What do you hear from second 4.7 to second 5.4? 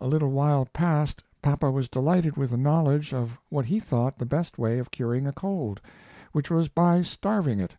of curing a